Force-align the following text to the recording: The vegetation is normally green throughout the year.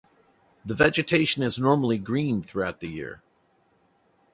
The 0.65 0.73
vegetation 0.73 1.43
is 1.43 1.59
normally 1.59 1.99
green 1.99 2.41
throughout 2.41 2.79
the 2.79 2.87
year. 2.89 3.21